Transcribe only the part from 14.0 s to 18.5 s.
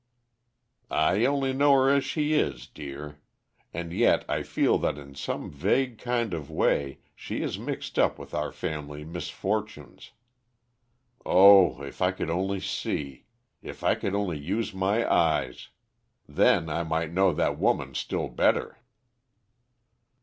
only use my eyes. Then I might know that woman still